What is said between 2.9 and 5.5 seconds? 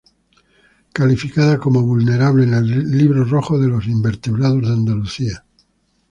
Libro Rojo de los Invertebrados de Andalucía.